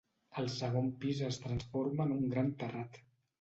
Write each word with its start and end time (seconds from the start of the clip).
El 0.43 0.47
segon 0.53 0.87
pis 1.03 1.21
es 1.27 1.37
transforma 1.43 2.09
en 2.11 2.15
un 2.17 2.25
gran 2.33 2.51
terrat. 2.65 2.99